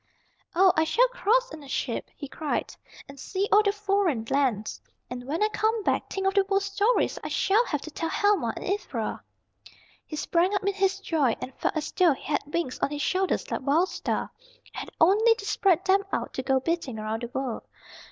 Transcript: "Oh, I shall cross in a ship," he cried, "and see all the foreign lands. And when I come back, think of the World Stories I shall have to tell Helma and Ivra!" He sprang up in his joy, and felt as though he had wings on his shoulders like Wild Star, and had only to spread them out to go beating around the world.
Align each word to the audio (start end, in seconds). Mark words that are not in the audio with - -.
"Oh, 0.55 0.73
I 0.75 0.83
shall 0.83 1.07
cross 1.09 1.51
in 1.53 1.61
a 1.61 1.67
ship," 1.67 2.09
he 2.15 2.27
cried, 2.27 2.75
"and 3.07 3.19
see 3.19 3.47
all 3.51 3.61
the 3.61 3.71
foreign 3.71 4.25
lands. 4.31 4.81
And 5.11 5.25
when 5.27 5.43
I 5.43 5.47
come 5.49 5.83
back, 5.83 6.09
think 6.09 6.25
of 6.25 6.33
the 6.33 6.43
World 6.45 6.63
Stories 6.63 7.19
I 7.23 7.27
shall 7.27 7.63
have 7.67 7.81
to 7.81 7.91
tell 7.91 8.09
Helma 8.09 8.51
and 8.55 8.65
Ivra!" 8.65 9.21
He 10.07 10.15
sprang 10.15 10.55
up 10.55 10.63
in 10.65 10.73
his 10.73 10.99
joy, 11.01 11.35
and 11.39 11.53
felt 11.59 11.77
as 11.77 11.91
though 11.91 12.13
he 12.13 12.23
had 12.23 12.41
wings 12.51 12.79
on 12.79 12.89
his 12.89 13.03
shoulders 13.03 13.51
like 13.51 13.61
Wild 13.61 13.89
Star, 13.89 14.31
and 14.65 14.73
had 14.73 14.89
only 14.99 15.35
to 15.35 15.45
spread 15.45 15.85
them 15.85 16.03
out 16.11 16.33
to 16.33 16.41
go 16.41 16.59
beating 16.59 16.97
around 16.97 17.21
the 17.21 17.27
world. 17.27 17.61